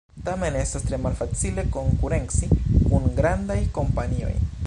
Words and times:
Tamen 0.27 0.55
estas 0.61 0.85
tre 0.87 0.97
malfacile 1.03 1.65
konkurenci 1.75 2.49
kun 2.55 3.07
grandaj 3.21 3.61
kompanioj. 3.79 4.35